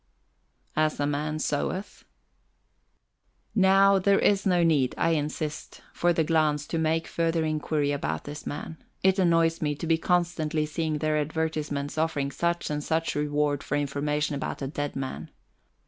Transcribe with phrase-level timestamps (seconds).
[0.75, 2.05] As a man soweth...
[3.53, 8.23] Now, there is no need, I insist, for the Glahns to make further inquiry about
[8.23, 8.83] this man.
[9.03, 13.77] It annoys me to be constantly seeing their advertisements offering such and such reward for
[13.77, 15.29] information about a dead man.